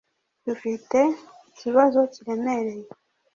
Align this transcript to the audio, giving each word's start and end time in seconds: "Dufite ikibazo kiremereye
"Dufite 0.45 0.99
ikibazo 1.49 1.99
kiremereye 2.13 2.85